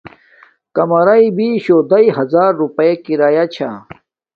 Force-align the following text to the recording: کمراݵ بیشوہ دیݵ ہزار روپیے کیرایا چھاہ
کمراݵ 0.75 1.25
بیشوہ 1.35 1.83
دیݵ 1.89 2.07
ہزار 2.17 2.51
روپیے 2.61 2.93
کیرایا 3.03 3.43
چھاہ 3.53 3.77